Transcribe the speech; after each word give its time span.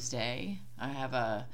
Tuesday. 0.00 0.58
I 0.78 0.88
have 0.88 1.12
a 1.12 1.46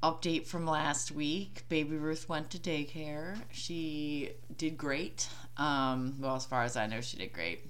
update 0.00 0.46
from 0.46 0.64
last 0.64 1.10
week. 1.10 1.64
Baby 1.68 1.96
Ruth 1.96 2.28
went 2.28 2.50
to 2.50 2.58
daycare. 2.58 3.36
She 3.50 4.30
did 4.56 4.78
great. 4.78 5.28
Um, 5.56 6.14
well, 6.20 6.36
as 6.36 6.46
far 6.46 6.62
as 6.62 6.76
I 6.76 6.86
know, 6.86 7.00
she 7.00 7.16
did 7.16 7.32
great. 7.32 7.68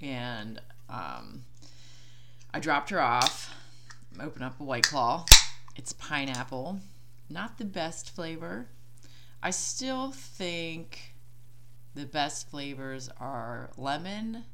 And 0.00 0.60
um, 0.88 1.42
I 2.52 2.60
dropped 2.60 2.90
her 2.90 3.00
off. 3.00 3.52
Open 4.20 4.44
up 4.44 4.60
a 4.60 4.62
White 4.62 4.84
Claw. 4.84 5.24
It's 5.74 5.92
pineapple. 5.94 6.78
Not 7.28 7.58
the 7.58 7.64
best 7.64 8.10
flavor. 8.10 8.68
I 9.42 9.50
still 9.50 10.12
think 10.12 11.16
the 11.96 12.06
best 12.06 12.48
flavors 12.48 13.10
are 13.18 13.70
lemon, 13.76 14.44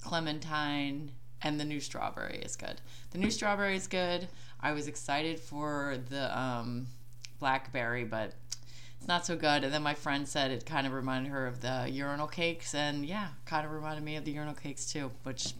clementine, 0.00 1.12
and 1.44 1.60
the 1.60 1.64
new 1.64 1.78
strawberry 1.78 2.38
is 2.38 2.56
good. 2.56 2.80
The 3.10 3.18
new 3.18 3.30
strawberry 3.30 3.76
is 3.76 3.86
good. 3.86 4.26
I 4.60 4.72
was 4.72 4.88
excited 4.88 5.38
for 5.38 5.98
the 6.08 6.36
um, 6.36 6.86
blackberry, 7.38 8.04
but 8.04 8.32
it's 8.98 9.06
not 9.06 9.26
so 9.26 9.36
good. 9.36 9.62
And 9.62 9.72
then 9.72 9.82
my 9.82 9.92
friend 9.92 10.26
said 10.26 10.50
it 10.50 10.64
kind 10.64 10.86
of 10.86 10.94
reminded 10.94 11.30
her 11.30 11.46
of 11.46 11.60
the 11.60 11.86
urinal 11.90 12.26
cakes, 12.26 12.74
and 12.74 13.04
yeah, 13.04 13.28
kind 13.44 13.66
of 13.66 13.72
reminded 13.72 14.02
me 14.02 14.16
of 14.16 14.24
the 14.24 14.32
urinal 14.32 14.54
cakes 14.54 14.90
too, 14.90 15.10
which, 15.22 15.52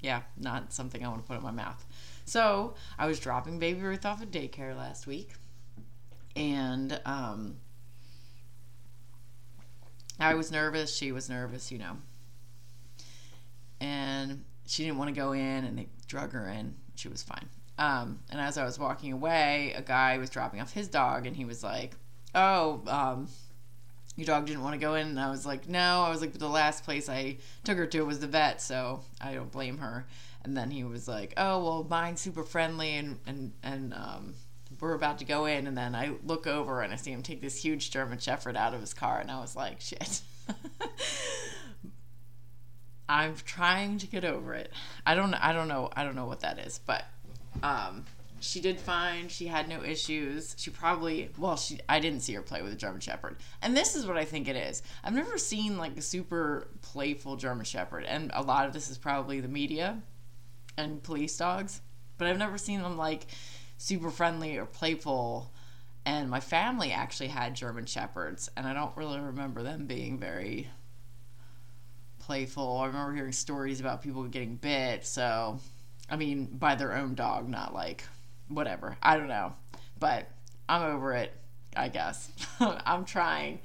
yeah, 0.00 0.22
not 0.36 0.72
something 0.72 1.04
I 1.04 1.08
want 1.08 1.22
to 1.22 1.28
put 1.28 1.36
in 1.38 1.42
my 1.44 1.52
mouth. 1.52 1.86
So 2.24 2.74
I 2.98 3.06
was 3.06 3.20
dropping 3.20 3.60
Baby 3.60 3.80
Ruth 3.80 4.04
off 4.04 4.20
at 4.20 4.32
daycare 4.32 4.76
last 4.76 5.06
week, 5.06 5.34
and 6.34 7.00
um, 7.06 7.58
I 10.18 10.34
was 10.34 10.50
nervous. 10.50 10.94
She 10.94 11.12
was 11.12 11.30
nervous, 11.30 11.70
you 11.70 11.78
know. 11.78 11.98
And 13.80 14.44
she 14.68 14.84
didn't 14.84 14.98
want 14.98 15.14
to 15.14 15.18
go 15.18 15.32
in, 15.32 15.64
and 15.64 15.78
they 15.78 15.88
drug 16.06 16.32
her 16.32 16.48
in. 16.48 16.74
She 16.94 17.08
was 17.08 17.22
fine. 17.22 17.48
Um, 17.78 18.20
and 18.30 18.40
as 18.40 18.58
I 18.58 18.64
was 18.64 18.78
walking 18.78 19.12
away, 19.12 19.72
a 19.76 19.82
guy 19.82 20.18
was 20.18 20.30
dropping 20.30 20.60
off 20.60 20.72
his 20.72 20.88
dog, 20.88 21.26
and 21.26 21.36
he 21.36 21.44
was 21.44 21.64
like, 21.64 21.94
"Oh, 22.34 22.82
um, 22.86 23.28
your 24.16 24.26
dog 24.26 24.46
didn't 24.46 24.62
want 24.62 24.74
to 24.74 24.80
go 24.80 24.94
in." 24.94 25.08
And 25.08 25.20
I 25.20 25.30
was 25.30 25.46
like, 25.46 25.68
"No." 25.68 26.02
I 26.02 26.10
was 26.10 26.20
like, 26.20 26.32
"But 26.32 26.40
the 26.40 26.48
last 26.48 26.84
place 26.84 27.08
I 27.08 27.38
took 27.64 27.78
her 27.78 27.86
to 27.86 28.02
was 28.02 28.20
the 28.20 28.26
vet, 28.26 28.60
so 28.60 29.00
I 29.20 29.34
don't 29.34 29.50
blame 29.50 29.78
her." 29.78 30.06
And 30.44 30.56
then 30.56 30.70
he 30.70 30.84
was 30.84 31.08
like, 31.08 31.34
"Oh, 31.36 31.64
well, 31.64 31.86
mine's 31.88 32.20
super 32.20 32.42
friendly, 32.42 32.96
and 32.96 33.18
and 33.26 33.52
and 33.62 33.94
um, 33.94 34.34
we're 34.80 34.94
about 34.94 35.18
to 35.18 35.24
go 35.24 35.46
in, 35.46 35.66
and 35.66 35.76
then 35.76 35.94
I 35.94 36.12
look 36.24 36.46
over 36.46 36.82
and 36.82 36.92
I 36.92 36.96
see 36.96 37.10
him 37.10 37.22
take 37.22 37.40
this 37.40 37.62
huge 37.62 37.90
German 37.90 38.18
Shepherd 38.18 38.56
out 38.56 38.74
of 38.74 38.80
his 38.80 38.94
car, 38.94 39.20
and 39.20 39.30
I 39.30 39.40
was 39.40 39.56
like, 39.56 39.80
shit. 39.80 40.20
I'm 43.08 43.36
trying 43.44 43.98
to 43.98 44.06
get 44.06 44.24
over 44.24 44.54
it. 44.54 44.72
I 45.06 45.14
don't. 45.14 45.34
I 45.34 45.52
don't 45.52 45.68
know. 45.68 45.90
I 45.96 46.04
don't 46.04 46.16
know 46.16 46.26
what 46.26 46.40
that 46.40 46.58
is, 46.58 46.80
but 46.84 47.04
um, 47.62 48.04
she 48.40 48.60
did 48.60 48.78
fine. 48.78 49.28
She 49.28 49.46
had 49.46 49.68
no 49.68 49.82
issues. 49.82 50.54
She 50.58 50.70
probably 50.70 51.30
well, 51.38 51.56
she 51.56 51.80
I 51.88 52.00
didn't 52.00 52.20
see 52.20 52.34
her 52.34 52.42
play 52.42 52.62
with 52.62 52.72
a 52.72 52.76
German 52.76 53.00
Shepherd, 53.00 53.36
and 53.62 53.76
this 53.76 53.96
is 53.96 54.06
what 54.06 54.16
I 54.16 54.24
think 54.24 54.48
it 54.48 54.56
is. 54.56 54.82
I've 55.02 55.14
never 55.14 55.38
seen 55.38 55.78
like 55.78 55.96
a 55.96 56.02
super 56.02 56.68
playful 56.82 57.36
German 57.36 57.64
Shepherd, 57.64 58.04
and 58.04 58.30
a 58.34 58.42
lot 58.42 58.66
of 58.66 58.72
this 58.72 58.90
is 58.90 58.98
probably 58.98 59.40
the 59.40 59.48
media 59.48 60.00
and 60.76 61.02
police 61.02 61.36
dogs, 61.36 61.80
but 62.18 62.28
I've 62.28 62.38
never 62.38 62.58
seen 62.58 62.82
them 62.82 62.96
like 62.96 63.26
super 63.78 64.10
friendly 64.10 64.56
or 64.58 64.66
playful. 64.66 65.52
And 66.04 66.30
my 66.30 66.40
family 66.40 66.90
actually 66.92 67.28
had 67.28 67.54
German 67.54 67.84
Shepherds, 67.84 68.48
and 68.56 68.66
I 68.66 68.72
don't 68.72 68.96
really 68.96 69.20
remember 69.20 69.62
them 69.62 69.86
being 69.86 70.18
very 70.18 70.68
playful. 72.28 72.76
I 72.76 72.86
remember 72.88 73.14
hearing 73.14 73.32
stories 73.32 73.80
about 73.80 74.02
people 74.02 74.22
getting 74.24 74.56
bit, 74.56 75.06
so 75.06 75.58
I 76.10 76.16
mean, 76.16 76.44
by 76.44 76.74
their 76.74 76.94
own 76.94 77.14
dog, 77.14 77.48
not 77.48 77.72
like 77.72 78.04
whatever. 78.48 78.98
I 79.02 79.16
don't 79.16 79.28
know. 79.28 79.54
But 79.98 80.28
I'm 80.68 80.82
over 80.82 81.14
it, 81.14 81.32
I 81.74 81.88
guess. 81.88 82.30
I'm 82.60 83.06
trying. 83.06 83.60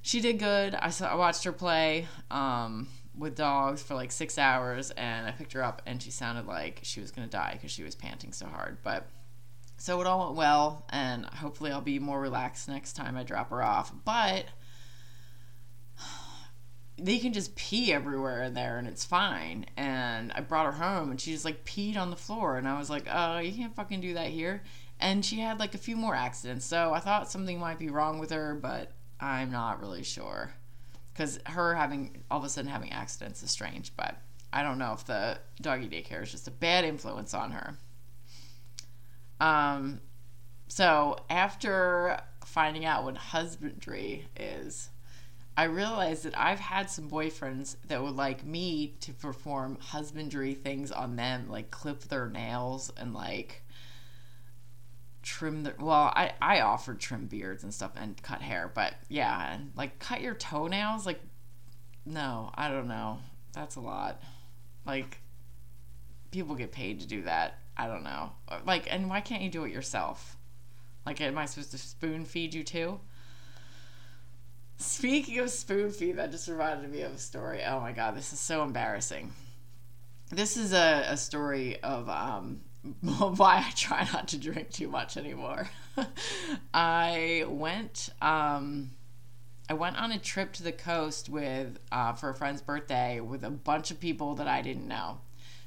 She 0.00 0.20
did 0.20 0.38
good. 0.38 0.76
I 0.76 0.90
saw 0.90 1.08
I 1.08 1.16
watched 1.16 1.42
her 1.42 1.50
play 1.50 2.06
um, 2.30 2.86
with 3.18 3.34
dogs 3.34 3.82
for 3.82 3.96
like 3.96 4.12
6 4.12 4.38
hours 4.38 4.92
and 4.92 5.26
I 5.26 5.32
picked 5.32 5.52
her 5.54 5.62
up 5.62 5.82
and 5.84 6.00
she 6.00 6.12
sounded 6.12 6.46
like 6.46 6.78
she 6.82 7.00
was 7.00 7.10
going 7.10 7.28
to 7.28 7.36
die 7.36 7.58
cuz 7.60 7.72
she 7.72 7.82
was 7.82 7.96
panting 7.96 8.32
so 8.32 8.46
hard. 8.46 8.78
But 8.84 9.08
so 9.76 10.00
it 10.00 10.06
all 10.06 10.26
went 10.26 10.36
well, 10.36 10.86
and 10.90 11.26
hopefully 11.26 11.72
I'll 11.72 11.80
be 11.80 11.98
more 11.98 12.20
relaxed 12.20 12.68
next 12.68 12.92
time 12.92 13.16
I 13.16 13.24
drop 13.24 13.50
her 13.50 13.60
off. 13.60 13.92
But 14.04 14.46
they 16.98 17.18
can 17.18 17.32
just 17.32 17.56
pee 17.56 17.92
everywhere 17.92 18.44
in 18.44 18.54
there 18.54 18.78
and 18.78 18.86
it's 18.86 19.04
fine. 19.04 19.66
And 19.76 20.32
I 20.32 20.40
brought 20.40 20.66
her 20.66 20.72
home 20.72 21.10
and 21.10 21.20
she 21.20 21.32
just 21.32 21.44
like 21.44 21.64
peed 21.64 21.96
on 21.96 22.10
the 22.10 22.16
floor. 22.16 22.56
And 22.56 22.68
I 22.68 22.78
was 22.78 22.90
like, 22.90 23.06
oh, 23.10 23.38
you 23.38 23.52
can't 23.52 23.74
fucking 23.74 24.00
do 24.00 24.14
that 24.14 24.28
here. 24.28 24.62
And 25.00 25.24
she 25.24 25.40
had 25.40 25.58
like 25.58 25.74
a 25.74 25.78
few 25.78 25.96
more 25.96 26.14
accidents. 26.14 26.64
So 26.64 26.92
I 26.92 27.00
thought 27.00 27.30
something 27.30 27.58
might 27.58 27.78
be 27.78 27.90
wrong 27.90 28.18
with 28.18 28.30
her, 28.30 28.54
but 28.54 28.92
I'm 29.18 29.50
not 29.50 29.80
really 29.80 30.02
sure. 30.02 30.52
Because 31.12 31.40
her 31.46 31.74
having 31.74 32.22
all 32.30 32.38
of 32.38 32.44
a 32.44 32.48
sudden 32.48 32.70
having 32.70 32.92
accidents 32.92 33.42
is 33.42 33.50
strange. 33.50 33.92
But 33.96 34.16
I 34.52 34.62
don't 34.62 34.78
know 34.78 34.92
if 34.92 35.04
the 35.04 35.38
doggy 35.60 35.88
daycare 35.88 36.22
is 36.22 36.30
just 36.30 36.46
a 36.46 36.52
bad 36.52 36.84
influence 36.84 37.34
on 37.34 37.50
her. 37.52 37.74
Um, 39.40 40.00
so 40.68 41.18
after 41.28 42.20
finding 42.44 42.84
out 42.84 43.04
what 43.04 43.16
husbandry 43.16 44.28
is, 44.38 44.90
I 45.56 45.64
realized 45.64 46.24
that 46.24 46.38
I've 46.38 46.60
had 46.60 46.88
some 46.88 47.10
boyfriends 47.10 47.76
that 47.88 48.02
would 48.02 48.16
like 48.16 48.44
me 48.44 48.94
to 49.00 49.12
perform 49.12 49.76
husbandry 49.80 50.54
things 50.54 50.90
on 50.90 51.16
them, 51.16 51.48
like 51.48 51.70
clip 51.70 52.04
their 52.04 52.28
nails 52.28 52.90
and 52.96 53.12
like 53.12 53.62
trim 55.22 55.62
their 55.62 55.74
well, 55.78 56.12
I, 56.16 56.32
I 56.40 56.60
offered 56.60 57.00
trim 57.00 57.26
beards 57.26 57.64
and 57.64 57.72
stuff 57.72 57.92
and 57.96 58.20
cut 58.22 58.40
hair, 58.40 58.70
but 58.74 58.94
yeah, 59.08 59.52
and 59.52 59.72
like 59.76 59.98
cut 59.98 60.22
your 60.22 60.34
toenails, 60.34 61.04
like 61.04 61.20
no, 62.06 62.50
I 62.54 62.68
don't 62.68 62.88
know. 62.88 63.18
That's 63.52 63.76
a 63.76 63.80
lot. 63.80 64.22
Like 64.86 65.20
people 66.30 66.54
get 66.54 66.72
paid 66.72 67.00
to 67.00 67.06
do 67.06 67.22
that. 67.22 67.58
I 67.76 67.86
don't 67.86 68.04
know. 68.04 68.32
Like, 68.66 68.92
and 68.92 69.08
why 69.08 69.20
can't 69.20 69.42
you 69.42 69.50
do 69.50 69.64
it 69.64 69.72
yourself? 69.72 70.36
Like, 71.06 71.20
am 71.20 71.38
I 71.38 71.46
supposed 71.46 71.70
to 71.72 71.78
spoon 71.78 72.24
feed 72.24 72.54
you 72.54 72.64
too? 72.64 73.00
Speaking 74.82 75.38
of 75.38 75.50
spoon 75.50 75.90
feed, 75.90 76.16
that 76.16 76.32
just 76.32 76.48
reminded 76.48 76.90
me 76.90 77.02
of 77.02 77.12
a 77.12 77.18
story. 77.18 77.62
Oh 77.64 77.78
my 77.80 77.92
god, 77.92 78.16
this 78.16 78.32
is 78.32 78.40
so 78.40 78.64
embarrassing. 78.64 79.32
This 80.30 80.56
is 80.56 80.72
a, 80.72 81.04
a 81.08 81.16
story 81.16 81.80
of 81.82 82.08
um, 82.08 82.60
why 83.00 83.64
I 83.66 83.70
try 83.76 84.08
not 84.12 84.28
to 84.28 84.38
drink 84.38 84.70
too 84.70 84.88
much 84.88 85.16
anymore. 85.16 85.70
I 86.74 87.44
went 87.48 88.08
um, 88.20 88.90
I 89.68 89.74
went 89.74 90.00
on 90.00 90.10
a 90.10 90.18
trip 90.18 90.52
to 90.54 90.64
the 90.64 90.72
coast 90.72 91.28
with 91.28 91.78
uh, 91.92 92.14
for 92.14 92.30
a 92.30 92.34
friend's 92.34 92.60
birthday 92.60 93.20
with 93.20 93.44
a 93.44 93.50
bunch 93.50 93.92
of 93.92 94.00
people 94.00 94.34
that 94.34 94.48
I 94.48 94.62
didn't 94.62 94.88
know. 94.88 95.20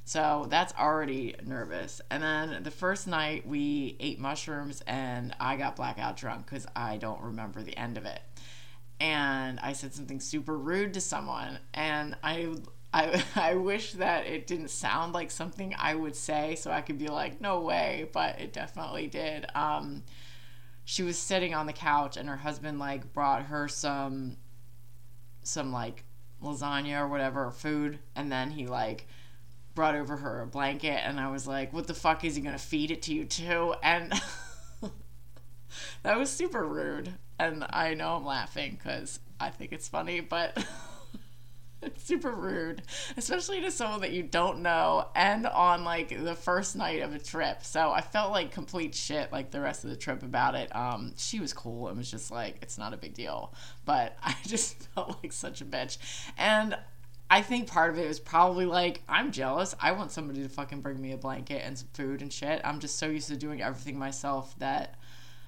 So 0.03 0.45
that's 0.49 0.73
already 0.75 1.35
nervous. 1.43 2.01
And 2.11 2.21
then 2.21 2.63
the 2.63 2.69
first 2.71 3.07
night 3.07 3.47
we 3.47 3.95
ate 3.99 4.19
mushrooms 4.19 4.81
and 4.85 5.33
I 5.39 5.55
got 5.55 5.77
blackout 5.77 6.17
drunk 6.17 6.45
because 6.45 6.67
I 6.75 6.97
don't 6.97 7.21
remember 7.21 7.63
the 7.63 7.77
end 7.77 7.97
of 7.97 8.05
it. 8.05 8.21
And 8.99 9.59
I 9.59 9.73
said 9.73 9.93
something 9.93 10.19
super 10.19 10.57
rude 10.57 10.93
to 10.93 11.01
someone. 11.01 11.59
And 11.73 12.15
I, 12.23 12.55
I, 12.93 13.23
I 13.35 13.55
wish 13.55 13.93
that 13.93 14.25
it 14.25 14.47
didn't 14.47 14.69
sound 14.69 15.13
like 15.13 15.31
something 15.31 15.75
I 15.77 15.95
would 15.95 16.15
say 16.15 16.55
so 16.55 16.71
I 16.71 16.81
could 16.81 16.97
be 16.97 17.07
like, 17.07 17.41
no 17.41 17.61
way. 17.61 18.09
But 18.11 18.39
it 18.39 18.53
definitely 18.53 19.07
did. 19.07 19.45
Um, 19.55 20.03
she 20.85 21.03
was 21.03 21.17
sitting 21.17 21.53
on 21.53 21.65
the 21.65 21.73
couch 21.73 22.17
and 22.17 22.29
her 22.29 22.37
husband 22.37 22.79
like 22.79 23.13
brought 23.13 23.43
her 23.43 23.67
some, 23.67 24.37
some 25.43 25.71
like 25.71 26.03
lasagna 26.41 27.01
or 27.01 27.07
whatever 27.07 27.51
food. 27.51 27.99
And 28.15 28.31
then 28.31 28.51
he 28.51 28.67
like, 28.67 29.07
brought 29.75 29.95
over 29.95 30.15
her 30.15 30.41
a 30.41 30.47
blanket 30.47 31.01
and 31.05 31.19
I 31.19 31.29
was 31.29 31.45
like, 31.45 31.73
what 31.73 31.85
the 31.85 31.93
fuck 31.93 32.23
is 32.23 32.35
he 32.35 32.41
gonna 32.41 32.57
feed 32.57 32.91
it 32.91 33.03
to 33.03 33.13
you 33.13 33.25
too? 33.25 33.75
And 33.83 34.13
that 36.03 36.17
was 36.17 36.29
super 36.29 36.65
rude. 36.65 37.13
And 37.39 37.65
I 37.69 37.93
know 37.93 38.15
I'm 38.15 38.25
laughing 38.25 38.77
because 38.77 39.19
I 39.39 39.49
think 39.49 39.73
it's 39.73 39.87
funny, 39.87 40.21
but 40.21 40.65
it's 41.81 42.03
super 42.03 42.31
rude, 42.31 42.81
especially 43.17 43.61
to 43.61 43.71
someone 43.71 44.01
that 44.01 44.11
you 44.11 44.23
don't 44.23 44.61
know 44.61 45.07
and 45.15 45.45
on 45.45 45.83
like 45.83 46.23
the 46.23 46.35
first 46.35 46.75
night 46.75 47.01
of 47.01 47.13
a 47.13 47.19
trip. 47.19 47.63
So 47.63 47.91
I 47.91 48.01
felt 48.01 48.31
like 48.31 48.51
complete 48.51 48.95
shit 48.95 49.31
like 49.31 49.51
the 49.51 49.61
rest 49.61 49.83
of 49.83 49.89
the 49.89 49.95
trip 49.95 50.23
about 50.23 50.55
it. 50.55 50.73
Um, 50.75 51.13
she 51.17 51.39
was 51.39 51.53
cool 51.53 51.87
and 51.87 51.97
was 51.97 52.09
just 52.09 52.31
like, 52.31 52.57
it's 52.61 52.77
not 52.77 52.93
a 52.93 52.97
big 52.97 53.13
deal. 53.13 53.53
But 53.85 54.17
I 54.23 54.35
just 54.45 54.83
felt 54.95 55.17
like 55.21 55.31
such 55.31 55.61
a 55.61 55.65
bitch. 55.65 55.97
And 56.37 56.77
I 57.29 57.41
think 57.41 57.67
part 57.67 57.89
of 57.91 57.97
it 57.97 58.07
was 58.07 58.19
probably 58.19 58.65
like, 58.65 59.01
I'm 59.09 59.31
jealous. 59.31 59.73
I 59.79 59.93
want 59.93 60.11
somebody 60.11 60.43
to 60.43 60.49
fucking 60.49 60.81
bring 60.81 61.01
me 61.01 61.11
a 61.11 61.17
blanket 61.17 61.63
and 61.65 61.77
some 61.77 61.87
food 61.93 62.21
and 62.21 62.31
shit. 62.31 62.61
I'm 62.63 62.79
just 62.79 62.99
so 62.99 63.07
used 63.07 63.29
to 63.29 63.35
doing 63.35 63.61
everything 63.61 63.97
myself 63.97 64.53
that 64.59 64.95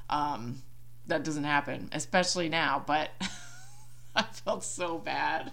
um, 0.10 0.62
that 1.08 1.24
doesn't 1.24 1.44
happen, 1.44 1.90
especially 1.92 2.50
now. 2.50 2.84
But 2.86 3.12
I 4.16 4.24
felt 4.24 4.64
so 4.64 4.98
bad. 4.98 5.52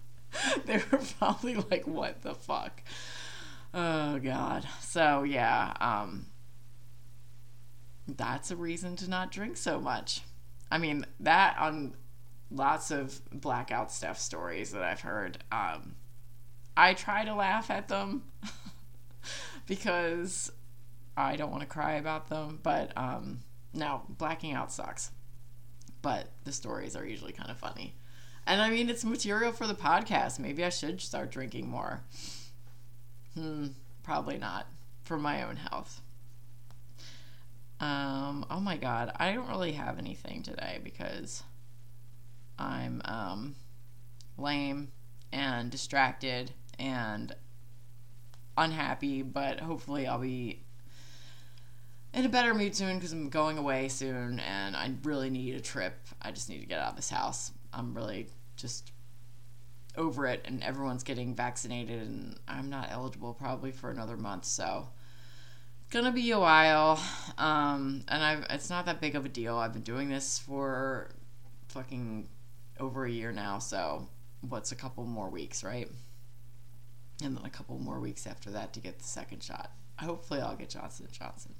they 0.64 0.82
were 0.90 1.00
probably 1.18 1.56
like, 1.56 1.86
what 1.86 2.22
the 2.22 2.34
fuck? 2.34 2.82
Oh 3.74 4.18
God. 4.18 4.66
So 4.80 5.22
yeah, 5.22 5.74
um, 5.80 6.26
that's 8.08 8.50
a 8.50 8.56
reason 8.56 8.96
to 8.96 9.10
not 9.10 9.30
drink 9.30 9.56
so 9.56 9.80
much. 9.80 10.22
I 10.70 10.78
mean 10.78 11.06
that 11.20 11.56
on 11.58 11.94
lots 12.50 12.90
of 12.90 13.20
blackout 13.32 13.92
stuff 13.92 14.18
stories 14.18 14.72
that 14.72 14.82
I've 14.82 15.00
heard. 15.00 15.38
Um, 15.50 15.96
I 16.76 16.94
try 16.94 17.24
to 17.24 17.34
laugh 17.34 17.70
at 17.70 17.88
them 17.88 18.24
because 19.66 20.52
I 21.16 21.36
don't 21.36 21.50
want 21.50 21.62
to 21.62 21.68
cry 21.68 21.94
about 21.94 22.28
them. 22.28 22.60
But 22.62 22.92
um, 22.96 23.40
no, 23.76 24.02
blacking 24.08 24.52
out 24.52 24.72
sucks. 24.72 25.10
But 26.02 26.32
the 26.44 26.52
stories 26.52 26.96
are 26.96 27.04
usually 27.04 27.32
kind 27.32 27.50
of 27.50 27.58
funny. 27.58 27.94
And 28.46 28.60
I 28.60 28.70
mean, 28.70 28.88
it's 28.88 29.04
material 29.04 29.52
for 29.52 29.66
the 29.66 29.74
podcast. 29.74 30.38
Maybe 30.38 30.64
I 30.64 30.68
should 30.68 31.00
start 31.00 31.30
drinking 31.30 31.68
more. 31.68 32.02
Hmm, 33.34 33.68
probably 34.02 34.38
not 34.38 34.66
for 35.02 35.18
my 35.18 35.42
own 35.42 35.56
health. 35.56 36.00
Um, 37.80 38.46
oh 38.50 38.60
my 38.60 38.76
god, 38.76 39.12
I 39.16 39.32
don't 39.32 39.48
really 39.48 39.72
have 39.72 39.98
anything 39.98 40.42
today 40.42 40.80
because 40.82 41.42
I'm 42.58 43.02
um, 43.04 43.54
lame 44.38 44.92
and 45.32 45.70
distracted 45.70 46.52
and 46.78 47.34
unhappy, 48.56 49.22
but 49.22 49.60
hopefully 49.60 50.06
I'll 50.06 50.18
be 50.18 50.62
in 52.16 52.24
a 52.24 52.30
better 52.30 52.54
mood 52.54 52.74
soon 52.74 52.96
because 52.96 53.12
I'm 53.12 53.28
going 53.28 53.58
away 53.58 53.88
soon 53.88 54.40
and 54.40 54.74
I 54.74 54.90
really 55.04 55.28
need 55.28 55.54
a 55.54 55.60
trip. 55.60 55.94
I 56.22 56.32
just 56.32 56.48
need 56.48 56.60
to 56.60 56.66
get 56.66 56.80
out 56.80 56.90
of 56.90 56.96
this 56.96 57.10
house. 57.10 57.52
I'm 57.74 57.94
really 57.94 58.28
just 58.56 58.90
over 59.98 60.26
it 60.26 60.40
and 60.46 60.62
everyone's 60.62 61.02
getting 61.02 61.34
vaccinated 61.34 62.00
and 62.00 62.38
I'm 62.48 62.70
not 62.70 62.88
eligible 62.90 63.34
probably 63.34 63.70
for 63.70 63.90
another 63.90 64.16
month. 64.16 64.46
So 64.46 64.88
it's 65.82 65.92
gonna 65.92 66.10
be 66.10 66.30
a 66.30 66.38
while. 66.38 66.98
Um, 67.36 68.02
and 68.08 68.24
I've 68.24 68.46
it's 68.48 68.70
not 68.70 68.86
that 68.86 68.98
big 68.98 69.14
of 69.14 69.26
a 69.26 69.28
deal. 69.28 69.56
I've 69.56 69.74
been 69.74 69.82
doing 69.82 70.08
this 70.08 70.38
for 70.38 71.10
fucking 71.68 72.28
over 72.80 73.04
a 73.04 73.10
year 73.10 73.30
now. 73.30 73.58
So 73.58 74.08
what's 74.40 74.72
a 74.72 74.76
couple 74.76 75.04
more 75.04 75.28
weeks, 75.28 75.62
right? 75.62 75.90
And 77.22 77.36
then 77.36 77.44
a 77.44 77.50
couple 77.50 77.78
more 77.78 78.00
weeks 78.00 78.26
after 78.26 78.50
that 78.52 78.72
to 78.72 78.80
get 78.80 78.98
the 79.00 79.04
second 79.04 79.42
shot. 79.42 79.70
Hopefully 79.98 80.40
I'll 80.40 80.56
get 80.56 80.70
Johnson 80.70 81.08
Johnson. 81.12 81.54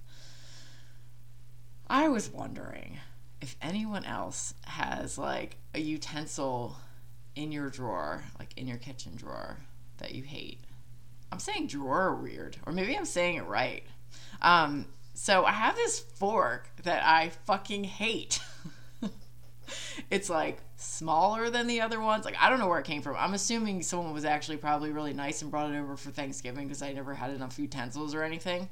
I 1.89 2.09
was 2.09 2.31
wondering 2.31 2.99
if 3.41 3.57
anyone 3.63 4.05
else 4.05 4.55
has 4.65 5.19
like 5.19 5.57
a 5.75 5.81
utensil 5.81 6.77
in 7.35 7.53
your 7.53 7.69
drawer, 7.69 8.25
like 8.39 8.53
in 8.57 8.67
your 8.67 8.79
kitchen 8.79 9.15
drawer, 9.15 9.59
that 9.99 10.15
you 10.15 10.23
hate. 10.23 10.61
I'm 11.31 11.39
saying 11.39 11.69
drawer 11.69 12.15
weird, 12.15 12.57
or 12.67 12.73
maybe 12.73 12.97
I'm 12.97 13.05
saying 13.05 13.37
it 13.37 13.47
right. 13.47 13.85
Um, 14.43 14.87
so 15.15 15.45
I 15.45 15.53
have 15.53 15.77
this 15.77 15.99
fork 15.99 16.69
that 16.83 17.05
I 17.05 17.31
fucking 17.47 17.85
hate. 17.85 18.41
it's 20.11 20.31
like 20.31 20.59
smaller 20.77 21.51
than 21.51 21.67
the 21.67 21.81
other 21.81 22.01
ones. 22.01 22.25
Like 22.25 22.37
I 22.41 22.49
don't 22.51 22.59
know 22.59 22.69
where 22.69 22.81
it 22.81 22.87
came 22.87 23.03
from. 23.03 23.17
I'm 23.19 23.35
assuming 23.35 23.83
someone 23.83 24.13
was 24.13 24.25
actually 24.25 24.57
probably 24.57 24.93
really 24.93 25.13
nice 25.13 25.43
and 25.43 25.51
brought 25.51 25.73
it 25.73 25.79
over 25.79 25.97
for 25.97 26.11
Thanksgiving 26.11 26.67
because 26.67 26.83
I 26.83 26.93
never 26.93 27.15
had 27.15 27.31
enough 27.31 27.59
utensils 27.59 28.15
or 28.15 28.23
anything. 28.23 28.69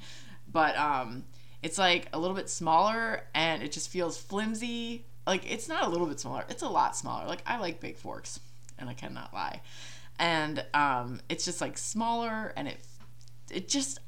But 0.50 0.76
um, 0.76 1.24
it's 1.64 1.78
like 1.78 2.08
a 2.12 2.18
little 2.18 2.36
bit 2.36 2.50
smaller 2.50 3.22
and 3.34 3.62
it 3.62 3.72
just 3.72 3.88
feels 3.88 4.18
flimsy. 4.18 5.06
Like 5.26 5.50
it's 5.50 5.66
not 5.66 5.86
a 5.86 5.88
little 5.88 6.06
bit 6.06 6.20
smaller. 6.20 6.44
It's 6.50 6.62
a 6.62 6.68
lot 6.68 6.94
smaller. 6.94 7.26
Like 7.26 7.42
I 7.46 7.58
like 7.58 7.80
big 7.80 7.96
forks 7.96 8.38
and 8.78 8.88
I 8.88 8.92
cannot 8.92 9.32
lie. 9.32 9.62
And 10.18 10.62
um, 10.74 11.20
it's 11.28 11.44
just 11.44 11.60
like 11.60 11.76
smaller, 11.76 12.52
and 12.56 12.68
it 12.68 12.78
it 13.50 13.68
just 13.68 13.98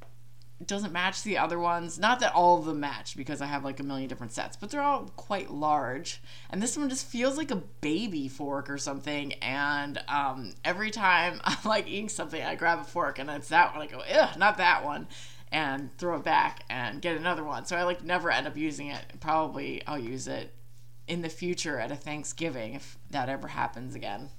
doesn't 0.65 0.93
match 0.93 1.23
the 1.23 1.37
other 1.39 1.59
ones. 1.59 1.99
Not 1.99 2.21
that 2.21 2.33
all 2.33 2.59
of 2.59 2.65
them 2.65 2.79
match 2.81 3.17
because 3.17 3.41
I 3.41 3.47
have 3.47 3.65
like 3.65 3.81
a 3.81 3.83
million 3.83 4.09
different 4.09 4.33
sets, 4.33 4.57
but 4.57 4.71
they're 4.71 4.83
all 4.83 5.11
quite 5.17 5.51
large. 5.51 6.23
And 6.49 6.63
this 6.63 6.77
one 6.77 6.89
just 6.89 7.07
feels 7.07 7.37
like 7.37 7.51
a 7.51 7.57
baby 7.57 8.29
fork 8.29 8.71
or 8.71 8.79
something. 8.79 9.33
And 9.35 9.99
um, 10.09 10.53
every 10.65 10.91
time 10.91 11.41
I'm 11.45 11.59
like 11.65 11.89
eating 11.89 12.09
something, 12.09 12.43
I 12.43 12.55
grab 12.55 12.79
a 12.81 12.85
fork 12.85 13.19
and 13.19 13.29
it's 13.31 13.49
that 13.49 13.75
one. 13.75 13.83
I 13.83 13.91
go, 13.91 14.03
ugh, 14.11 14.39
not 14.39 14.59
that 14.59 14.85
one. 14.85 15.09
And 15.53 15.97
throw 15.97 16.17
it 16.17 16.25
back 16.25 16.65
and 16.69 17.01
get 17.01 17.17
another 17.17 17.45
one. 17.45 17.65
So 17.67 17.77
I 17.77 17.85
like 17.85 18.03
never 18.03 18.31
end 18.31 18.47
up 18.47 18.57
using 18.57 18.89
it. 18.89 19.05
Probably 19.21 19.83
I'll 19.87 19.99
use 19.99 20.27
it 20.27 20.53
in 21.07 21.23
the 21.23 21.29
future 21.29 21.79
at 21.79 21.93
a 21.93 21.97
Thanksgiving 21.97 22.75
if 22.75 22.99
that 23.11 23.29
ever 23.29 23.49
happens 23.49 23.95
again. 23.95 24.31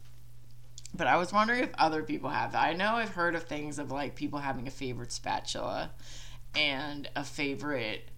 But 0.94 1.08
I 1.08 1.18
was 1.18 1.34
wondering 1.34 1.64
if 1.64 1.70
other 1.78 2.04
people 2.04 2.30
have 2.30 2.52
that. 2.52 2.64
I 2.64 2.74
know 2.74 2.96
I've 2.96 3.10
heard 3.10 3.36
of 3.36 3.44
things 3.44 3.80
of 3.80 3.92
like 3.92 4.16
people 4.16 4.40
having 4.40 4.68
a 4.68 4.72
favorite 4.72 5.12
spatula 5.12 5.92
and 6.56 7.10
a 7.16 7.24
favorite 7.24 8.10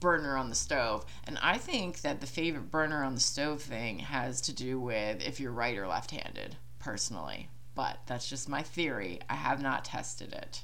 burner 0.00 0.36
on 0.36 0.48
the 0.48 0.54
stove. 0.54 1.04
And 1.26 1.38
I 1.42 1.58
think 1.58 2.00
that 2.00 2.20
the 2.20 2.26
favorite 2.26 2.70
burner 2.70 3.04
on 3.04 3.14
the 3.14 3.20
stove 3.20 3.62
thing 3.62 3.98
has 4.00 4.40
to 4.42 4.52
do 4.52 4.80
with 4.80 5.22
if 5.22 5.40
you're 5.40 5.52
right 5.52 5.76
or 5.76 5.86
left 5.86 6.10
handed, 6.10 6.56
personally. 6.78 7.48
But 7.74 7.98
that's 8.06 8.28
just 8.28 8.48
my 8.48 8.62
theory. 8.62 9.20
I 9.28 9.34
have 9.34 9.60
not 9.60 9.84
tested 9.84 10.32
it. 10.32 10.62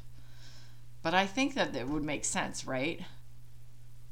But 1.02 1.14
I 1.14 1.26
think 1.26 1.54
that 1.54 1.74
it 1.76 1.88
would 1.88 2.04
make 2.04 2.24
sense, 2.24 2.66
right? 2.66 3.00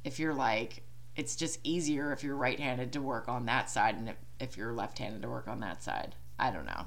If 0.04 0.19
you're 0.19 0.34
like, 0.34 0.84
it's 1.16 1.36
just 1.36 1.60
easier 1.62 2.12
if 2.12 2.22
you're 2.22 2.36
right 2.36 2.58
handed 2.58 2.92
to 2.92 3.02
work 3.02 3.28
on 3.28 3.46
that 3.46 3.70
side 3.70 3.96
and 3.96 4.14
if 4.40 4.56
you're 4.56 4.72
left 4.72 4.98
handed 4.98 5.22
to 5.22 5.28
work 5.28 5.48
on 5.48 5.60
that 5.60 5.82
side. 5.82 6.14
I 6.38 6.50
don't 6.50 6.66
know. 6.66 6.86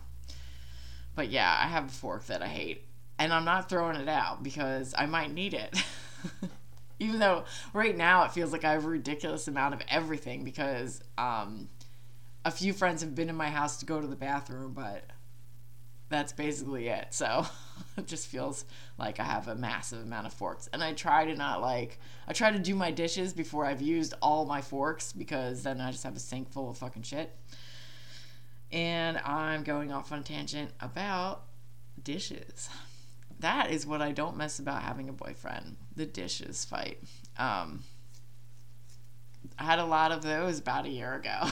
But 1.16 1.30
yeah, 1.30 1.58
I 1.60 1.68
have 1.68 1.86
a 1.86 1.92
fork 1.92 2.26
that 2.28 2.42
I 2.42 2.48
hate. 2.48 2.84
And 3.20 3.34
I'm 3.34 3.46
not 3.46 3.70
throwing 3.70 3.96
it 3.96 4.08
out 4.08 4.44
because 4.44 4.94
I 4.98 5.08
might 5.08 5.34
need 5.34 5.54
it. 5.54 5.76
Even 7.00 7.20
though 7.20 7.46
right 7.74 7.96
now 7.96 8.24
it 8.24 8.32
feels 8.32 8.52
like 8.52 8.64
I 8.64 8.74
have 8.74 8.86
a 8.86 8.90
ridiculous 8.90 9.48
amount 9.48 9.74
of 9.74 9.82
everything 9.90 10.44
because 10.44 11.02
um, 11.18 11.70
a 12.46 12.52
few 12.52 12.74
friends 12.74 13.02
have 13.02 13.16
been 13.16 13.30
in 13.30 13.36
my 13.36 13.50
house 13.50 13.78
to 13.78 13.86
go 13.86 14.00
to 14.00 14.08
the 14.08 14.16
bathroom, 14.16 14.74
but 14.74 15.04
that's 16.10 16.34
basically 16.34 16.88
it. 16.88 17.08
So 17.12 17.46
it 17.98 18.08
just 18.08 18.28
feels 18.28 18.66
like 18.98 19.20
I 19.20 19.24
have 19.24 19.48
a 19.48 19.56
massive 19.56 20.02
amount 20.04 20.28
of 20.28 20.34
forks. 20.34 20.68
And 20.72 20.84
I 20.84 20.94
try 20.94 21.26
to 21.26 21.36
not 21.36 21.62
like, 21.62 22.00
I 22.28 22.34
try 22.34 22.52
to 22.52 22.60
do 22.60 22.76
my 22.76 22.92
dishes 22.92 23.34
before 23.34 23.66
I've 23.66 23.82
used 23.82 24.14
all 24.22 24.46
my 24.46 24.62
forks 24.62 25.14
because 25.14 25.64
then 25.64 25.82
I 25.82 25.92
just 25.92 26.04
have 26.04 26.16
a 26.16 26.20
sink 26.20 26.52
full 26.52 26.70
of 26.70 26.78
fucking 26.78 27.04
shit 27.04 27.36
and 28.72 29.18
I'm 29.20 29.64
going 29.64 29.92
off 29.92 30.12
on 30.12 30.20
a 30.20 30.24
tangent 30.24 30.72
about 30.80 31.44
dishes. 32.04 32.70
That 33.40 33.72
is 33.72 33.86
what 33.86 34.02
I 34.02 34.12
don't 34.12 34.38
miss 34.38 34.60
about 34.60 34.82
having 34.82 35.10
a 35.10 35.14
boyfriend 35.14 35.78
the 35.96 36.06
dishes 36.06 36.66
fight. 36.66 37.00
Um, 37.38 37.84
I 39.60 39.64
had 39.64 39.80
a 39.80 39.86
lot 39.86 40.12
of 40.12 40.22
those 40.22 40.60
about 40.60 40.86
a 40.86 40.90
year 40.90 41.16
ago. 41.16 41.50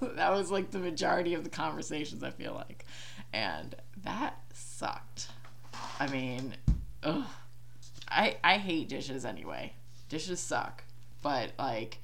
that 0.16 0.32
was 0.32 0.50
like 0.50 0.70
the 0.70 0.78
majority 0.78 1.34
of 1.34 1.44
the 1.44 1.50
conversations, 1.50 2.22
I 2.22 2.30
feel 2.30 2.54
like. 2.54 2.84
And 3.32 3.74
that 4.04 4.38
sucked. 4.52 5.28
I 5.98 6.08
mean, 6.08 6.54
ugh. 7.02 7.26
I, 8.10 8.36
I 8.42 8.58
hate 8.58 8.88
dishes 8.88 9.24
anyway. 9.24 9.72
Dishes 10.08 10.40
suck. 10.40 10.84
But, 11.22 11.52
like, 11.58 11.98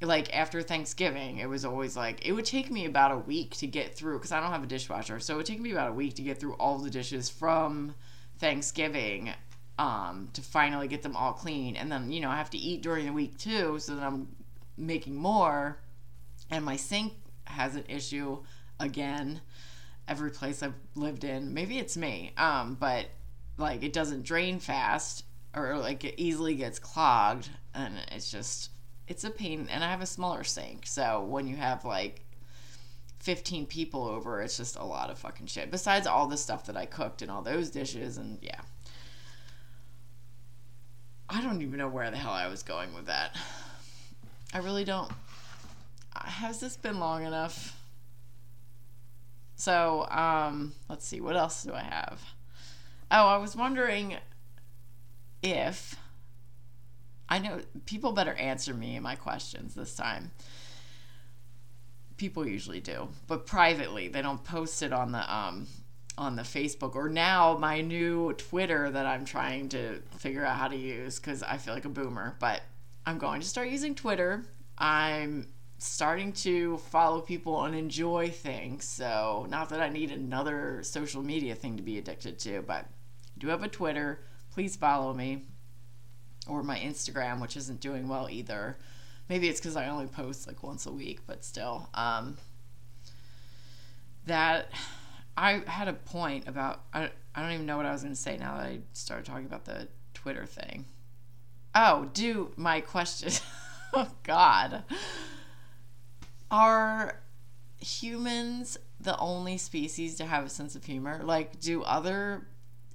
like 0.00 0.34
after 0.34 0.62
Thanksgiving, 0.62 1.38
it 1.38 1.48
was 1.48 1.64
always 1.64 1.96
like 1.96 2.26
it 2.26 2.32
would 2.32 2.44
take 2.44 2.70
me 2.70 2.84
about 2.84 3.12
a 3.12 3.18
week 3.18 3.56
to 3.56 3.66
get 3.66 3.94
through 3.94 4.18
because 4.18 4.32
I 4.32 4.40
don't 4.40 4.50
have 4.50 4.64
a 4.64 4.66
dishwasher, 4.66 5.20
so 5.20 5.34
it 5.34 5.36
would 5.38 5.46
take 5.46 5.60
me 5.60 5.72
about 5.72 5.90
a 5.90 5.94
week 5.94 6.14
to 6.14 6.22
get 6.22 6.38
through 6.40 6.54
all 6.54 6.78
the 6.78 6.90
dishes 6.90 7.28
from 7.28 7.94
Thanksgiving 8.38 9.32
um, 9.78 10.28
to 10.34 10.42
finally 10.42 10.88
get 10.88 11.02
them 11.02 11.16
all 11.16 11.32
clean, 11.32 11.76
and 11.76 11.90
then 11.90 12.10
you 12.12 12.20
know 12.20 12.30
I 12.30 12.36
have 12.36 12.50
to 12.50 12.58
eat 12.58 12.82
during 12.82 13.06
the 13.06 13.12
week 13.12 13.38
too, 13.38 13.78
so 13.78 13.96
that 13.96 14.02
I'm 14.02 14.28
making 14.76 15.16
more, 15.16 15.78
and 16.50 16.64
my 16.64 16.76
sink 16.76 17.14
has 17.44 17.76
an 17.76 17.84
issue 17.88 18.38
again. 18.78 19.40
Every 20.08 20.30
place 20.30 20.62
I've 20.62 20.74
lived 20.96 21.24
in, 21.24 21.54
maybe 21.54 21.78
it's 21.78 21.96
me, 21.96 22.32
um, 22.36 22.76
but 22.78 23.06
like 23.56 23.82
it 23.82 23.92
doesn't 23.92 24.24
drain 24.24 24.58
fast 24.58 25.24
or 25.54 25.78
like 25.78 26.04
it 26.04 26.14
easily 26.16 26.54
gets 26.54 26.78
clogged, 26.78 27.48
and 27.74 27.94
it's 28.10 28.30
just 28.30 28.70
it's 29.08 29.24
a 29.24 29.30
pain 29.30 29.68
and 29.70 29.84
I 29.84 29.90
have 29.90 30.00
a 30.00 30.06
smaller 30.06 30.44
sink. 30.44 30.86
So 30.86 31.22
when 31.22 31.46
you 31.46 31.56
have 31.56 31.84
like 31.84 32.24
15 33.20 33.66
people 33.66 34.06
over, 34.06 34.40
it's 34.40 34.56
just 34.56 34.76
a 34.76 34.84
lot 34.84 35.10
of 35.10 35.18
fucking 35.18 35.46
shit. 35.46 35.70
Besides 35.70 36.06
all 36.06 36.26
the 36.26 36.36
stuff 36.36 36.66
that 36.66 36.76
I 36.76 36.86
cooked 36.86 37.22
and 37.22 37.30
all 37.30 37.42
those 37.42 37.70
dishes 37.70 38.16
and 38.16 38.38
yeah. 38.42 38.60
I 41.34 41.40
don't 41.40 41.62
even 41.62 41.78
know 41.78 41.88
where 41.88 42.10
the 42.10 42.18
hell 42.18 42.32
I 42.32 42.46
was 42.48 42.62
going 42.62 42.92
with 42.92 43.06
that. 43.06 43.34
I 44.52 44.58
really 44.58 44.84
don't. 44.84 45.10
Has 46.14 46.60
this 46.60 46.76
been 46.76 47.00
long 47.00 47.24
enough? 47.24 47.74
So, 49.56 50.06
um, 50.10 50.74
let's 50.90 51.06
see, 51.06 51.22
what 51.22 51.36
else 51.36 51.62
do 51.62 51.72
I 51.72 51.80
have? 51.80 52.20
Oh, 53.10 53.26
I 53.28 53.38
was 53.38 53.56
wondering 53.56 54.16
if 55.42 55.96
I 57.30 57.38
know 57.38 57.60
people 57.86 58.12
better 58.12 58.34
answer 58.34 58.74
me 58.74 58.98
my 58.98 59.14
questions 59.14 59.74
this 59.74 59.94
time. 59.94 60.32
People 62.18 62.46
usually 62.46 62.80
do, 62.80 63.08
but 63.26 63.46
privately 63.46 64.08
they 64.08 64.20
don't 64.20 64.44
post 64.44 64.82
it 64.82 64.92
on 64.92 65.12
the 65.12 65.34
um 65.34 65.66
on 66.18 66.36
the 66.36 66.42
Facebook 66.42 66.94
or 66.94 67.08
now 67.08 67.56
my 67.58 67.80
new 67.80 68.32
Twitter 68.34 68.90
that 68.90 69.06
I'm 69.06 69.24
trying 69.24 69.68
to 69.70 70.00
figure 70.18 70.44
out 70.44 70.56
how 70.56 70.68
to 70.68 70.76
use 70.76 71.18
because 71.18 71.42
I 71.42 71.56
feel 71.56 71.74
like 71.74 71.84
a 71.84 71.90
boomer. 71.90 72.36
But 72.38 72.62
I'm 73.06 73.18
going 73.18 73.40
to 73.40 73.46
start 73.46 73.68
using 73.68 73.94
Twitter. 73.94 74.44
I'm 74.78 75.48
starting 75.78 76.32
to 76.32 76.78
follow 76.78 77.20
people 77.20 77.64
and 77.64 77.74
enjoy 77.74 78.30
things. 78.30 78.84
So, 78.84 79.46
not 79.50 79.68
that 79.70 79.80
I 79.80 79.88
need 79.88 80.12
another 80.12 80.80
social 80.82 81.22
media 81.22 81.54
thing 81.54 81.76
to 81.76 81.82
be 81.82 81.98
addicted 81.98 82.38
to, 82.40 82.62
but 82.62 82.84
I 82.84 83.38
do 83.38 83.48
have 83.48 83.62
a 83.62 83.68
Twitter. 83.68 84.20
Please 84.52 84.76
follow 84.76 85.12
me. 85.12 85.42
Or 86.48 86.62
my 86.62 86.78
Instagram, 86.78 87.40
which 87.40 87.56
isn't 87.56 87.80
doing 87.80 88.08
well 88.08 88.28
either. 88.28 88.76
Maybe 89.28 89.48
it's 89.48 89.60
because 89.60 89.76
I 89.76 89.88
only 89.88 90.06
post 90.06 90.46
like 90.46 90.62
once 90.62 90.86
a 90.86 90.92
week, 90.92 91.20
but 91.26 91.44
still. 91.44 91.88
Um, 91.94 92.36
that 94.26 94.70
I 95.36 95.62
had 95.66 95.88
a 95.88 95.92
point 95.92 96.48
about 96.48 96.82
I, 96.92 97.10
I 97.34 97.42
don't 97.42 97.52
even 97.52 97.66
know 97.66 97.76
what 97.76 97.86
I 97.86 97.92
was 97.92 98.02
going 98.02 98.14
to 98.14 98.20
say 98.20 98.36
now 98.36 98.58
that 98.58 98.66
I 98.66 98.80
started 98.92 99.24
talking 99.24 99.46
about 99.46 99.64
the 99.64 99.88
Twitter 100.14 100.46
thing. 100.46 100.84
Oh, 101.74 102.10
do 102.12 102.52
my 102.56 102.80
question. 102.80 103.32
oh 103.94 104.08
God. 104.22 104.84
Are 106.50 107.20
humans 107.78 108.76
the 109.00 109.18
only 109.18 109.56
species 109.56 110.16
to 110.16 110.26
have 110.26 110.44
a 110.44 110.48
sense 110.50 110.76
of 110.76 110.84
humor? 110.84 111.22
Like 111.24 111.60
do 111.60 111.82
other 111.82 112.46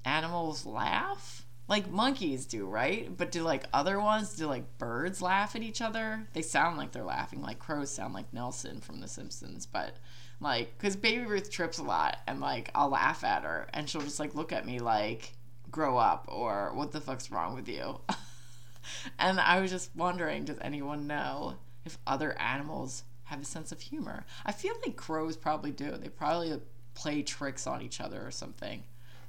animals 0.05 0.65
laugh? 0.65 1.46
Like 1.67 1.89
monkeys 1.91 2.45
do, 2.45 2.65
right? 2.65 3.15
But 3.15 3.31
do 3.31 3.43
like 3.43 3.65
other 3.73 3.99
ones, 3.99 4.35
do 4.35 4.47
like 4.47 4.77
birds 4.77 5.21
laugh 5.21 5.55
at 5.55 5.63
each 5.63 5.81
other? 5.81 6.25
They 6.33 6.41
sound 6.41 6.77
like 6.77 6.91
they're 6.91 7.03
laughing. 7.03 7.41
Like 7.41 7.59
crows 7.59 7.91
sound 7.91 8.13
like 8.13 8.33
Nelson 8.33 8.79
from 8.79 9.01
The 9.01 9.07
Simpsons, 9.07 9.65
but 9.65 9.95
like, 10.39 10.77
because 10.77 10.95
Baby 10.95 11.25
Ruth 11.25 11.49
trips 11.49 11.77
a 11.77 11.83
lot, 11.83 12.17
and 12.27 12.39
like, 12.39 12.69
I'll 12.75 12.89
laugh 12.89 13.23
at 13.23 13.43
her, 13.43 13.67
and 13.73 13.89
she'll 13.89 14.01
just 14.01 14.19
like 14.19 14.35
look 14.35 14.51
at 14.51 14.65
me 14.65 14.79
like, 14.79 15.33
grow 15.71 15.97
up, 15.97 16.25
or 16.27 16.71
what 16.73 16.91
the 16.91 17.01
fuck's 17.01 17.31
wrong 17.31 17.55
with 17.55 17.67
you? 17.67 17.99
and 19.19 19.39
I 19.39 19.59
was 19.59 19.71
just 19.71 19.95
wondering, 19.95 20.45
does 20.45 20.59
anyone 20.61 21.07
know 21.07 21.55
if 21.85 21.97
other 22.05 22.39
animals 22.39 23.03
have 23.23 23.41
a 23.41 23.45
sense 23.45 23.71
of 23.71 23.81
humor? 23.81 24.25
I 24.45 24.51
feel 24.51 24.73
like 24.85 24.95
crows 24.95 25.35
probably 25.35 25.71
do. 25.71 25.97
They 25.97 26.09
probably 26.09 26.59
play 26.93 27.23
tricks 27.23 27.67
on 27.67 27.81
each 27.81 27.99
other 27.99 28.25
or 28.25 28.31
something, 28.31 28.83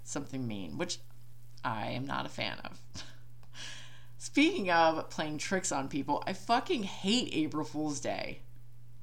something 0.05 0.47
mean, 0.47 0.77
which 0.77 0.99
I 1.65 1.89
am 1.89 2.07
not 2.07 2.27
a 2.27 2.29
fan 2.29 2.59
of. 2.65 2.81
Speaking 4.19 4.71
of 4.71 5.09
playing 5.11 5.39
tricks 5.39 5.73
on 5.73 5.89
people, 5.89 6.23
I 6.27 6.33
fucking 6.33 6.83
hate 6.83 7.31
April 7.33 7.65
Fool's 7.65 8.01
Day. 8.01 8.41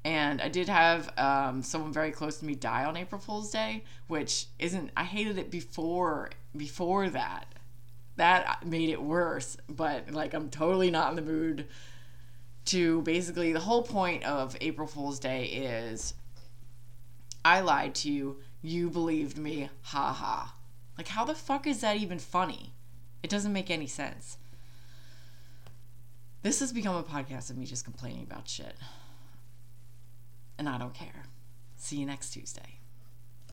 And 0.04 0.40
I 0.40 0.50
did 0.50 0.70
have 0.70 1.12
um, 1.18 1.64
someone 1.64 1.92
very 1.92 2.12
close 2.12 2.38
to 2.38 2.46
me 2.46 2.54
die 2.54 2.86
on 2.86 2.96
April 2.96 3.20
Fool's 3.20 3.50
Day, 3.50 3.84
which 4.08 4.46
isn't. 4.60 4.92
I 4.96 5.04
hated 5.04 5.40
it 5.40 5.50
before 5.50 6.30
before 6.56 7.10
that. 7.10 7.48
That 8.18 8.66
made 8.66 8.90
it 8.90 9.02
worse. 9.02 9.58
But 9.68 10.12
like, 10.12 10.36
I'm 10.36 10.50
totally 10.50 10.92
not 10.92 11.10
in 11.10 11.16
the 11.16 11.22
mood 11.24 11.68
to 12.66 13.02
basically. 13.02 13.52
The 13.52 13.60
whole 13.60 13.82
point 13.82 14.24
of 14.26 14.56
April 14.62 14.88
Fool's 14.88 15.20
Day 15.20 15.46
is 15.46 16.14
I 17.44 17.62
lied 17.62 17.96
to 17.96 18.12
you. 18.12 18.38
You 18.62 18.90
believed 18.92 19.38
me. 19.38 19.70
Ha 19.82 20.14
ha. 20.14 20.54
Like, 20.98 21.10
how 21.10 21.26
the 21.26 21.36
fuck 21.36 21.68
is 21.68 21.82
that 21.82 21.98
even 21.98 22.20
funny? 22.20 22.74
It 23.24 23.30
doesn't 23.30 23.54
make 23.54 23.70
any 23.70 23.88
sense. 23.88 24.38
This 26.42 26.60
has 26.60 26.72
become 26.72 26.96
a 26.96 27.04
podcast 27.04 27.50
of 27.50 27.58
me 27.58 27.66
just 27.66 27.84
complaining 27.84 28.24
about 28.24 28.48
shit 28.48 28.76
and 30.58 30.70
I 30.70 30.78
don't 30.78 30.94
care. 30.94 31.26
See 31.78 31.98
you 31.98 32.06
next 32.06 32.32
Tuesday. 32.32 32.80